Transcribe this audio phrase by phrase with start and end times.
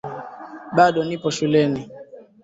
[0.77, 1.81] Bado nipo shuleni